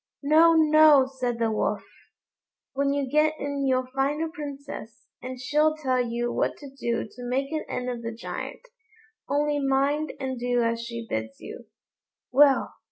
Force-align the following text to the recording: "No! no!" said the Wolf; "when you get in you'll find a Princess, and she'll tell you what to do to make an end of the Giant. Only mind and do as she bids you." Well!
"No! 0.23 0.55
no!" 0.55 1.05
said 1.05 1.37
the 1.37 1.51
Wolf; 1.51 1.83
"when 2.73 2.91
you 2.91 3.07
get 3.07 3.35
in 3.39 3.67
you'll 3.67 3.85
find 3.93 4.19
a 4.19 4.29
Princess, 4.29 5.05
and 5.21 5.39
she'll 5.39 5.75
tell 5.77 6.01
you 6.03 6.31
what 6.31 6.57
to 6.57 6.71
do 6.73 7.03
to 7.07 7.13
make 7.23 7.51
an 7.51 7.63
end 7.69 7.87
of 7.87 8.01
the 8.01 8.11
Giant. 8.11 8.67
Only 9.29 9.59
mind 9.63 10.13
and 10.19 10.39
do 10.39 10.63
as 10.63 10.81
she 10.83 11.05
bids 11.07 11.39
you." 11.39 11.67
Well! 12.31 12.73